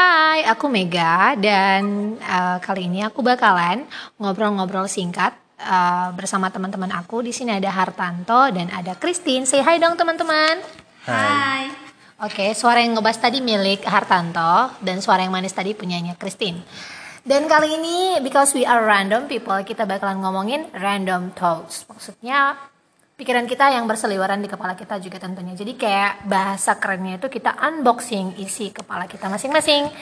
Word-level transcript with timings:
Hai, 0.00 0.48
aku 0.48 0.72
Mega 0.72 1.36
dan 1.36 2.16
uh, 2.24 2.56
kali 2.64 2.88
ini 2.88 3.04
aku 3.04 3.20
bakalan 3.20 3.84
ngobrol-ngobrol 4.16 4.88
singkat 4.88 5.36
uh, 5.60 6.08
bersama 6.16 6.48
teman-teman 6.48 6.88
aku. 6.88 7.20
Di 7.20 7.36
sini 7.36 7.52
ada 7.52 7.68
Hartanto 7.68 8.48
dan 8.48 8.72
ada 8.72 8.96
Christine. 8.96 9.44
Say 9.44 9.60
hi 9.60 9.76
dong 9.76 10.00
teman-teman. 10.00 10.56
Hai. 11.04 11.68
Oke, 12.16 12.56
suara 12.56 12.80
yang 12.80 12.96
ngebas 12.96 13.20
tadi 13.20 13.44
milik 13.44 13.84
Hartanto 13.84 14.72
dan 14.80 15.04
suara 15.04 15.20
yang 15.20 15.36
manis 15.36 15.52
tadi 15.52 15.76
punyanya 15.76 16.16
Christine. 16.16 16.64
Dan 17.20 17.44
kali 17.44 17.76
ini 17.76 18.24
because 18.24 18.56
we 18.56 18.64
are 18.64 18.80
random 18.80 19.28
people, 19.28 19.60
kita 19.60 19.84
bakalan 19.84 20.24
ngomongin 20.24 20.64
random 20.80 21.28
thoughts. 21.36 21.84
Maksudnya 21.92 22.56
pikiran 23.20 23.44
kita 23.44 23.68
yang 23.76 23.84
berseliweran 23.84 24.40
di 24.40 24.48
kepala 24.48 24.72
kita 24.72 24.96
juga 24.96 25.20
tentunya. 25.20 25.52
Jadi 25.52 25.76
kayak 25.76 26.24
bahasa 26.24 26.80
kerennya 26.80 27.20
itu 27.20 27.28
kita 27.28 27.52
unboxing 27.52 28.40
isi 28.40 28.72
kepala 28.72 29.04
kita 29.04 29.28
masing-masing. 29.28 29.92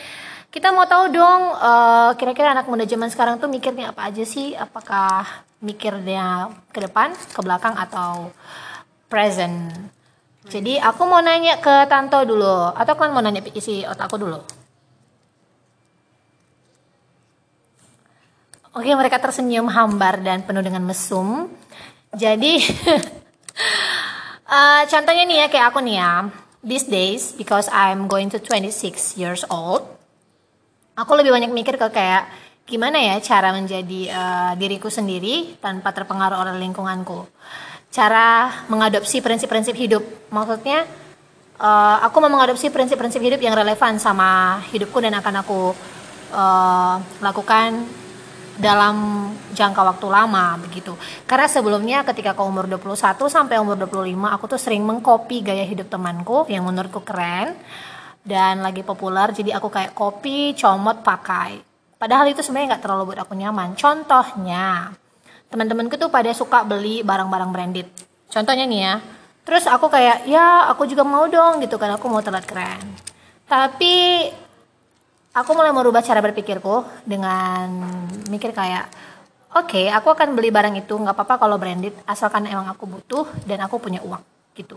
Kita 0.55 0.71
mau 0.71 0.87
tahu 0.87 1.11
dong 1.11 1.43
uh, 1.59 2.15
kira-kira 2.15 2.55
anak 2.55 2.71
muda 2.71 2.87
zaman 2.87 3.11
sekarang 3.11 3.43
tuh 3.43 3.51
mikirnya 3.51 3.91
apa 3.91 4.07
aja 4.07 4.23
sih? 4.23 4.55
Apakah 4.55 5.43
mikirnya 5.59 6.55
ke 6.71 6.79
depan, 6.79 7.11
ke 7.11 7.41
belakang 7.43 7.75
atau 7.75 8.31
present? 9.11 9.75
Jadi 10.47 10.79
aku 10.79 11.03
mau 11.05 11.19
nanya 11.19 11.59
ke 11.59 11.91
Tanto 11.91 12.23
dulu 12.23 12.71
atau 12.71 12.95
kalian 12.95 13.13
mau 13.13 13.21
nanya 13.21 13.43
isi 13.51 13.83
otakku 13.83 14.15
dulu? 14.15 14.41
Oke, 18.79 18.95
mereka 18.95 19.19
tersenyum 19.19 19.67
hambar 19.67 20.23
dan 20.23 20.47
penuh 20.47 20.63
dengan 20.63 20.87
mesum. 20.87 21.51
Jadi 22.15 22.63
uh, 24.49 24.83
contohnya 24.93 25.25
nih 25.29 25.39
ya 25.45 25.47
kayak 25.53 25.67
aku 25.73 25.81
nih 25.85 25.97
ya. 26.01 26.13
These 26.59 26.87
days 26.91 27.23
because 27.39 27.71
I'm 27.71 28.11
going 28.11 28.29
to 28.35 28.43
26 28.43 29.17
years 29.17 29.47
old. 29.47 29.87
Aku 30.99 31.15
lebih 31.15 31.31
banyak 31.31 31.55
mikir 31.55 31.79
ke 31.79 31.89
kayak 31.95 32.27
gimana 32.69 32.99
ya 33.01 33.17
cara 33.23 33.55
menjadi 33.55 34.01
uh, 34.13 34.53
diriku 34.59 34.91
sendiri 34.91 35.57
tanpa 35.63 35.95
terpengaruh 35.95 36.43
oleh 36.45 36.59
lingkunganku. 36.59 37.25
Cara 37.89 38.51
mengadopsi 38.69 39.23
prinsip-prinsip 39.23 39.73
hidup. 39.79 40.03
Maksudnya 40.29 40.85
uh, 41.63 41.97
aku 42.03 42.17
mau 42.21 42.29
mengadopsi 42.29 42.69
prinsip-prinsip 42.69 43.23
hidup 43.23 43.41
yang 43.41 43.55
relevan 43.55 43.97
sama 44.03 44.61
hidupku 44.75 44.99
dan 44.99 45.15
akan 45.17 45.35
aku 45.41 45.61
uh, 46.35 46.97
lakukan 47.23 47.87
dalam 48.59 49.29
jangka 49.55 49.83
waktu 49.87 50.07
lama 50.11 50.59
begitu. 50.59 50.99
Karena 51.25 51.47
sebelumnya 51.47 52.03
ketika 52.03 52.35
aku 52.35 52.43
umur 52.43 52.67
21 52.67 52.99
sampai 53.31 53.57
umur 53.63 53.79
25 53.79 54.35
aku 54.35 54.45
tuh 54.51 54.61
sering 54.61 54.83
mengcopy 54.83 55.47
gaya 55.47 55.63
hidup 55.63 55.87
temanku 55.87 56.45
yang 56.51 56.67
menurutku 56.67 57.01
keren 57.07 57.55
dan 58.27 58.61
lagi 58.61 58.83
populer 58.83 59.31
jadi 59.31 59.57
aku 59.57 59.71
kayak 59.71 59.95
copy, 59.95 60.59
comot, 60.59 61.01
pakai. 61.07 61.63
Padahal 61.99 62.31
itu 62.31 62.43
sebenarnya 62.43 62.77
nggak 62.77 62.83
terlalu 62.83 63.03
buat 63.15 63.21
aku 63.27 63.35
nyaman. 63.35 63.75
Contohnya, 63.75 64.95
teman-temanku 65.51 65.99
tuh 65.99 66.11
pada 66.11 66.31
suka 66.31 66.63
beli 66.63 67.03
barang-barang 67.03 67.51
branded. 67.51 67.89
Contohnya 68.31 68.69
nih 68.71 68.81
ya. 68.87 68.95
Terus 69.43 69.67
aku 69.67 69.91
kayak, 69.91 70.29
ya 70.29 70.71
aku 70.71 70.87
juga 70.87 71.03
mau 71.03 71.27
dong 71.27 71.59
gitu 71.59 71.75
kan, 71.75 71.91
aku 71.97 72.07
mau 72.07 72.23
terlihat 72.23 72.47
keren. 72.47 72.85
Tapi 73.49 74.29
aku 75.35 75.51
mulai 75.53 75.73
merubah 75.75 76.01
cara 76.01 76.25
berpikirku 76.25 76.85
dengan 77.05 77.69
mikir 78.33 78.53
kayak 78.53 78.89
oke 79.53 79.69
okay, 79.69 79.87
aku 79.93 80.13
akan 80.13 80.37
beli 80.37 80.49
barang 80.49 80.77
itu 80.81 80.95
nggak 80.95 81.17
apa-apa 81.17 81.41
kalau 81.41 81.57
branded 81.61 81.93
asalkan 82.09 82.49
emang 82.49 82.69
aku 82.69 82.85
butuh 82.89 83.27
dan 83.45 83.65
aku 83.65 83.81
punya 83.81 84.01
uang 84.05 84.23
gitu. 84.57 84.77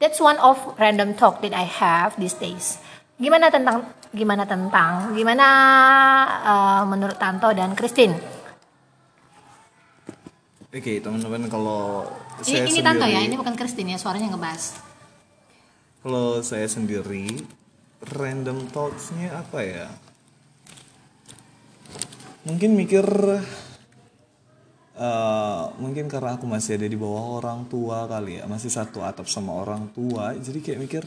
That's 0.00 0.16
one 0.16 0.40
of 0.40 0.56
random 0.80 1.12
talk 1.12 1.44
that 1.44 1.52
I 1.52 1.68
have 1.68 2.16
these 2.16 2.32
days. 2.32 2.80
Gimana 3.20 3.52
tentang 3.52 3.84
gimana 4.16 4.48
tentang 4.48 5.12
gimana 5.12 5.46
uh, 6.40 6.82
menurut 6.88 7.20
Tanto 7.20 7.52
dan 7.52 7.76
Christine? 7.76 8.16
Oke 10.70 10.80
okay, 10.80 10.96
teman-teman 11.04 11.50
kalau 11.52 12.08
ini, 12.48 12.64
ini 12.72 12.80
Tanto 12.80 13.04
ya 13.04 13.20
ini 13.20 13.36
bukan 13.36 13.52
Christine 13.58 13.92
ya 13.92 13.98
suaranya 14.00 14.32
ngebas. 14.32 14.80
Kalau 16.00 16.40
saya 16.40 16.64
sendiri 16.64 17.44
random 18.00 18.68
thoughts-nya 18.72 19.36
apa 19.36 19.60
ya? 19.60 19.88
Mungkin 22.48 22.72
mikir 22.72 23.04
uh, 24.96 25.64
mungkin 25.76 26.08
karena 26.08 26.40
aku 26.40 26.48
masih 26.48 26.80
ada 26.80 26.88
di 26.88 26.96
bawah 26.96 27.40
orang 27.44 27.68
tua 27.68 28.08
kali 28.08 28.40
ya 28.40 28.48
masih 28.48 28.72
satu 28.72 29.04
atap 29.04 29.28
sama 29.28 29.52
orang 29.52 29.92
tua 29.92 30.32
jadi 30.32 30.58
kayak 30.64 30.80
mikir 30.80 31.04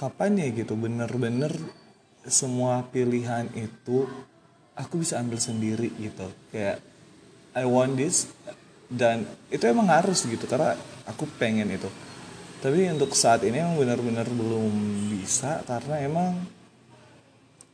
kapan 0.00 0.40
ya 0.40 0.48
gitu 0.52 0.74
bener-bener 0.80 1.52
semua 2.24 2.88
pilihan 2.88 3.52
itu 3.52 4.08
aku 4.74 5.00
bisa 5.00 5.20
ambil 5.20 5.38
sendiri 5.38 5.92
gitu. 6.00 6.26
Kayak 6.50 6.80
I 7.54 7.64
want 7.68 7.94
this 8.00 8.26
dan 8.90 9.28
itu 9.48 9.64
emang 9.68 9.88
harus 9.88 10.26
gitu 10.26 10.44
karena 10.48 10.74
aku 11.06 11.28
pengen 11.38 11.70
itu 11.70 11.86
tapi 12.64 12.88
untuk 12.88 13.12
saat 13.12 13.44
ini 13.44 13.60
emang 13.60 13.76
benar-benar 13.76 14.24
belum 14.24 14.72
bisa 15.12 15.60
karena 15.68 16.00
emang 16.00 16.32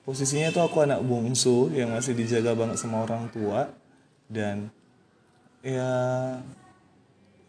posisinya 0.02 0.50
tuh 0.50 0.66
aku 0.66 0.82
anak 0.82 0.98
bungsu 1.06 1.70
yang 1.70 1.94
masih 1.94 2.18
dijaga 2.18 2.58
banget 2.58 2.82
sama 2.82 3.06
orang 3.06 3.30
tua 3.30 3.70
dan 4.26 4.66
ya 5.62 5.86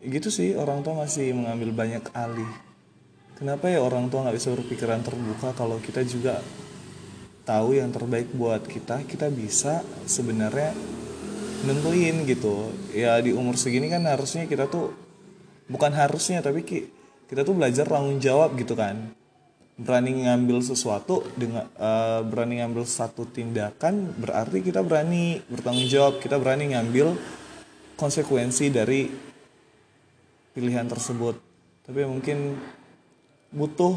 gitu 0.06 0.30
sih 0.30 0.54
orang 0.54 0.86
tua 0.86 1.02
masih 1.02 1.34
mengambil 1.34 1.74
banyak 1.74 2.06
alih. 2.14 2.54
Kenapa 3.34 3.74
ya 3.74 3.82
orang 3.82 4.14
tua 4.14 4.22
nggak 4.22 4.38
bisa 4.38 4.54
berpikiran 4.54 5.02
terbuka 5.02 5.58
kalau 5.58 5.82
kita 5.82 6.06
juga 6.06 6.46
tahu 7.42 7.74
yang 7.74 7.90
terbaik 7.90 8.30
buat 8.38 8.70
kita 8.70 9.02
kita 9.10 9.34
bisa 9.34 9.82
sebenarnya 10.06 10.78
nentuin 11.66 12.22
gitu. 12.30 12.70
Ya 12.94 13.18
di 13.18 13.34
umur 13.34 13.58
segini 13.58 13.90
kan 13.90 14.06
harusnya 14.06 14.46
kita 14.46 14.70
tuh 14.70 14.94
bukan 15.66 15.90
harusnya 15.90 16.46
tapi 16.46 16.62
kita 17.32 17.48
tuh 17.48 17.56
belajar 17.56 17.88
tanggung 17.88 18.20
jawab 18.20 18.60
gitu 18.60 18.76
kan. 18.76 19.16
Berani 19.80 20.28
ngambil 20.28 20.60
sesuatu 20.60 21.24
dengan 21.40 21.64
uh, 21.80 22.28
berani 22.28 22.60
ngambil 22.60 22.84
satu 22.84 23.24
tindakan 23.24 24.12
berarti 24.20 24.60
kita 24.60 24.84
berani 24.84 25.40
bertanggung 25.48 25.88
jawab. 25.88 26.20
Kita 26.20 26.36
berani 26.36 26.76
ngambil 26.76 27.16
konsekuensi 27.96 28.68
dari 28.68 29.08
pilihan 30.52 30.92
tersebut. 30.92 31.40
Tapi 31.88 32.04
mungkin 32.04 32.60
butuh 33.56 33.96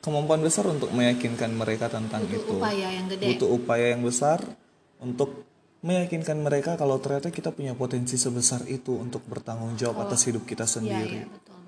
kemampuan 0.00 0.40
besar 0.40 0.64
untuk 0.72 0.88
meyakinkan 0.96 1.52
mereka 1.52 1.92
tentang 1.92 2.24
butuh 2.24 2.40
itu. 2.40 2.56
upaya 2.56 2.88
yang 2.88 3.06
gede. 3.06 3.26
butuh 3.36 3.48
upaya 3.54 3.86
yang 3.94 4.02
besar 4.02 4.42
untuk 4.98 5.46
meyakinkan 5.86 6.42
mereka 6.42 6.74
kalau 6.74 6.98
ternyata 6.98 7.30
kita 7.30 7.54
punya 7.54 7.78
potensi 7.78 8.18
sebesar 8.18 8.66
itu 8.66 8.98
untuk 8.98 9.22
bertanggung 9.30 9.78
jawab 9.78 10.02
oh, 10.02 10.04
atas 10.10 10.26
hidup 10.26 10.42
kita 10.42 10.66
iya, 10.66 10.74
sendiri. 10.74 11.18
iya, 11.22 11.30
betul 11.30 11.61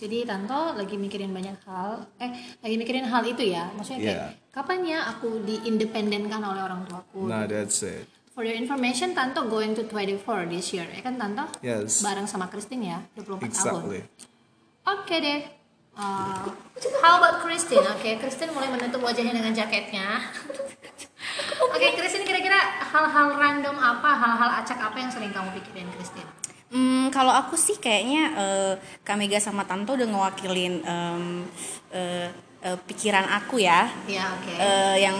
jadi 0.00 0.24
Tanto 0.24 0.72
lagi 0.72 0.96
mikirin 0.96 1.28
banyak 1.28 1.60
hal 1.68 2.08
eh 2.16 2.32
lagi 2.64 2.76
mikirin 2.80 3.04
hal 3.04 3.20
itu 3.28 3.44
ya. 3.44 3.68
Maksudnya 3.76 4.00
kayak 4.00 4.16
yeah. 4.16 4.30
kapan 4.48 4.78
ya 4.88 4.98
aku 5.12 5.44
diindependenkan 5.44 6.40
oleh 6.40 6.64
orang 6.64 6.88
tuaku 6.88 7.28
nah 7.28 7.44
that's 7.44 7.84
it. 7.84 8.08
For 8.32 8.40
your 8.40 8.56
information 8.56 9.12
Tanto 9.12 9.44
going 9.44 9.76
to 9.76 9.84
24 9.84 10.48
this 10.48 10.72
year. 10.72 10.88
Ya 10.88 11.04
kan 11.04 11.20
Tanto? 11.20 11.44
Yes. 11.60 12.00
Bareng 12.00 12.24
sama 12.24 12.48
Christine 12.48 12.96
ya 12.96 12.98
24 13.20 13.44
exactly. 13.44 13.68
tahun. 13.68 13.84
Oke 13.92 14.00
okay 14.88 15.18
deh. 15.20 15.40
Uh, 16.00 16.48
how 17.04 17.20
about 17.20 17.44
Christine? 17.44 17.84
Oke 17.84 18.00
okay, 18.00 18.12
Christine 18.16 18.56
mulai 18.56 18.72
menutup 18.72 19.04
wajahnya 19.04 19.36
dengan 19.36 19.52
jaketnya. 19.52 20.16
Oke, 21.60 21.76
okay, 21.76 21.90
Christine 21.92 22.24
kira-kira 22.24 22.56
hal-hal 22.80 23.36
random 23.36 23.76
apa, 23.76 24.10
hal-hal 24.16 24.64
acak 24.64 24.80
apa 24.80 24.96
yang 24.96 25.12
sering 25.12 25.28
kamu 25.28 25.52
pikirin, 25.60 25.88
Christine? 25.92 26.28
Hmm, 26.70 27.10
kalau 27.10 27.34
aku 27.34 27.58
sih 27.58 27.82
kayaknya 27.82 28.30
uh, 28.38 28.72
Kamega 29.02 29.42
sama 29.42 29.66
Tanto 29.66 29.98
udah 29.98 30.06
ngewakilin 30.06 30.78
um, 30.86 31.42
uh, 31.90 32.30
uh, 32.62 32.78
pikiran 32.86 33.26
aku 33.26 33.58
ya. 33.58 33.90
Iya, 34.06 34.38
oke. 34.38 34.46
Okay. 34.46 34.56
Uh, 34.62 34.96
yang 35.02 35.18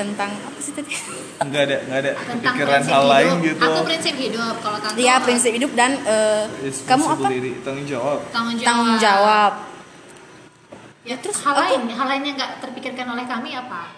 tentang 0.00 0.32
apa 0.32 0.56
sih 0.56 0.72
tadi? 0.72 0.96
Enggak 1.36 1.68
ada, 1.68 1.76
enggak 1.84 2.00
ada 2.00 2.12
tentang 2.16 2.54
pikiran 2.56 2.80
hal 2.80 2.88
hidup. 2.88 3.12
lain 3.12 3.32
gitu. 3.44 3.60
Aku 3.60 3.80
prinsip 3.84 4.14
hidup 4.16 4.54
kalau 4.64 4.78
Tanto. 4.80 4.96
Iya, 4.96 5.14
prinsip 5.20 5.52
hidup 5.52 5.72
dan 5.76 6.00
uh, 6.08 6.48
kamu 6.88 7.04
apa? 7.12 7.26
Tanggung 7.60 7.86
jawab. 7.86 8.18
Tanggung 8.32 8.56
jawab. 8.56 8.64
Tanggung 8.64 8.96
jawab. 8.96 9.52
Ya, 11.06 11.14
terus 11.20 11.38
hal 11.44 11.54
aku, 11.54 11.62
lain, 11.62 11.80
hal 11.92 12.06
lain 12.08 12.22
yang 12.24 12.36
nggak 12.40 12.52
terpikirkan 12.64 13.06
oleh 13.12 13.28
kami 13.28 13.52
apa? 13.52 13.92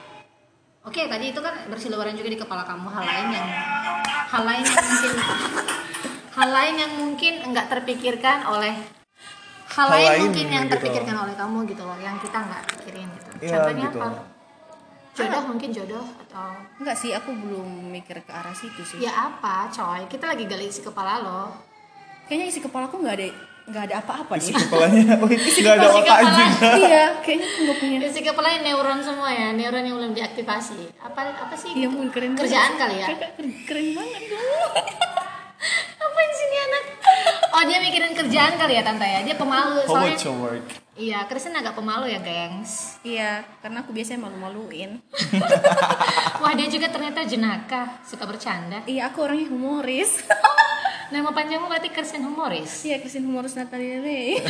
Oke, 0.82 1.06
tadi 1.06 1.30
itu 1.30 1.38
kan 1.38 1.54
berseliweran 1.70 2.18
juga 2.18 2.26
di 2.26 2.38
kepala 2.42 2.66
kamu 2.66 2.90
hal 2.90 3.04
lain 3.06 3.26
yang 3.38 3.48
hal 4.34 4.42
lain 4.42 4.64
yang 4.66 4.82
mungkin 4.82 5.12
hal 6.38 6.50
lain 6.55 6.75
yang 6.79 6.93
mungkin 6.94 7.35
enggak 7.50 7.67
terpikirkan 7.67 8.46
oleh 8.46 8.75
hal, 9.75 9.87
hal 9.87 9.88
lain, 9.90 10.06
lain 10.06 10.20
mungkin 10.31 10.46
yang 10.46 10.64
gitu. 10.70 10.73
terpikirkan 10.79 11.17
oleh 11.26 11.35
kamu 11.35 11.58
gitu 11.67 11.82
loh 11.82 11.99
yang 11.99 12.14
kita 12.23 12.38
nggak 12.38 12.62
pikirin 12.79 13.08
gitu 13.11 13.31
ya, 13.43 13.50
contohnya 13.58 13.87
gitu. 13.90 13.99
apa 13.99 14.08
jodoh 15.19 15.43
mungkin 15.50 15.70
jodoh 15.75 16.06
atau 16.06 16.55
enggak 16.79 16.94
sih 16.94 17.11
aku 17.11 17.35
belum 17.35 17.90
mikir 17.90 18.23
ke 18.23 18.31
arah 18.31 18.55
situ 18.55 18.87
sih 18.87 19.02
ya 19.02 19.11
apa 19.11 19.67
coy 19.67 20.06
kita 20.06 20.31
lagi 20.31 20.46
gali 20.46 20.70
isi 20.70 20.79
kepala 20.79 21.26
lo 21.26 21.50
kayaknya 22.31 22.55
isi 22.55 22.62
kepala 22.62 22.87
aku 22.87 23.02
nggak 23.02 23.19
ada 23.19 23.26
nggak 23.69 23.85
ada 23.90 23.94
apa-apa 23.99 24.32
isi 24.38 24.55
nih 24.55 24.62
kepalanya 24.70 25.00
nggak 25.19 25.26
ada 25.26 25.35
isi 25.43 25.61
otak 25.67 25.75
kepala. 25.90 26.38
juga 26.38 26.70
iya 26.79 27.05
kayaknya 27.19 27.46
aku 27.50 27.58
nggak 27.67 27.79
punya 27.82 27.96
Isi 28.06 28.20
kepalanya 28.23 28.58
neuron 28.62 29.00
semua 29.02 29.29
ya, 29.29 29.52
neuron 29.52 29.85
yang 29.85 30.00
belum 30.00 30.12
diaktifasi. 30.17 30.96
Apa 31.02 31.29
apa 31.29 31.52
sih? 31.52 31.76
Iya 31.76 31.93
ampun 31.93 32.08
keren 32.08 32.32
banget. 32.32 32.49
Kerjaan 32.49 32.73
kali 32.81 32.96
ya? 33.05 33.08
Keren, 33.12 33.49
keren 33.69 33.87
banget 33.93 34.23
Oh 37.58 37.66
dia 37.66 37.78
mikirin 37.81 38.14
kerjaan 38.14 38.55
kali 38.55 38.72
ya 38.72 38.82
tante 38.82 39.02
ya? 39.02 39.20
Dia 39.20 39.34
pemalu 39.34 39.82
how 39.82 39.99
soalnya. 39.99 40.14
about 40.14 40.22
your 40.22 40.37
work 40.38 40.66
Iya, 40.94 41.26
Kristen 41.26 41.50
agak 41.52 41.75
pemalu 41.75 42.06
ya, 42.08 42.19
gengs. 42.19 42.99
iya 43.02 43.43
karena 43.58 43.82
aku 43.82 43.90
biasanya 43.90 44.19
malu-maluin 44.20 44.99
Wah 46.43 46.52
dia 46.52 46.66
juga 46.66 46.87
ternyata 46.87 47.22
jenaka, 47.22 48.02
suka 48.02 48.22
bercanda. 48.25 48.82
iya 48.84 49.06
aku 49.06 49.22
orangnya 49.22 49.46
humoris 49.49 50.22
Nama 51.08 51.25
panjangmu 51.28 51.66
berarti 51.66 51.88
Kristen 51.88 52.22
humoris. 52.22 52.82
iya 52.84 52.99
Kristin 52.99 53.25
humoris 53.25 53.55
Natalia 53.55 53.99
Ray 53.99 54.43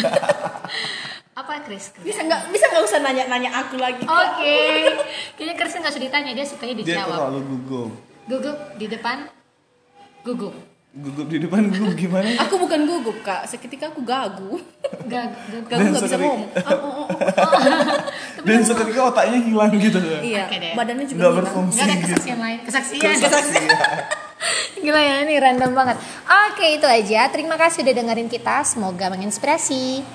Apa 1.38 1.62
Chris? 1.62 1.92
bisa 1.98 2.20
nggak 2.20 2.48
bisa 2.48 2.64
nggak 2.66 2.82
usah 2.82 2.98
nanya-nanya 2.98 3.50
aku 3.54 3.76
lagi. 3.76 4.02
Oke, 4.02 4.58
kayaknya 5.32 5.54
Kristen 5.54 5.80
nggak 5.80 5.94
usah 5.94 6.02
ditanya, 6.02 6.32
dia 6.32 6.42
sukanya 6.42 6.74
dia 6.74 6.84
dijawab. 6.96 7.14
terlalu 7.14 7.40
gugup 7.46 7.90
Gugup 8.26 8.58
di 8.74 8.86
depan, 8.86 9.28
gugup. 10.20 10.52
Gugup 10.98 11.26
di 11.30 11.38
depan 11.38 11.70
gugup 11.70 11.94
gimana 11.94 12.26
aku 12.42 12.58
bukan 12.58 12.80
gugup 12.84 13.16
kak 13.22 13.46
seketika 13.46 13.94
aku 13.94 14.02
gagu 14.02 14.58
Gag, 15.06 15.30
gag- 15.52 15.66
gagu 15.70 15.84
nggak 15.94 16.02
bisa 16.04 16.16
ngomong 16.18 16.42
oh, 16.50 16.74
oh, 16.74 17.06
oh. 17.06 17.06
dan 18.46 18.60
seketika 18.60 19.00
otaknya 19.06 19.38
hilang 19.38 19.72
gitu 19.78 19.98
ya 19.98 20.18
iya 20.20 20.42
Oke 20.50 20.56
deh. 20.58 20.72
badannya 20.74 21.06
juga 21.06 21.18
nggak 21.18 21.30
hilang. 21.30 21.40
berfungsi 21.46 21.78
Gak 21.78 21.86
ada 21.86 21.94
gitu 21.94 22.06
kesaksian 22.10 22.38
lain, 22.38 22.58
kesaksian. 22.66 23.00
Kesaksian. 23.00 23.68
Gila 24.84 25.00
ya, 25.02 25.26
ini 25.26 25.34
random 25.42 25.74
banget. 25.74 25.98
Oke, 26.46 26.78
itu 26.78 26.86
aja. 26.86 27.26
Terima 27.34 27.58
kasih 27.58 27.82
udah 27.82 27.90
dengerin 27.90 28.30
kita. 28.30 28.62
Semoga 28.62 29.10
menginspirasi. 29.10 30.06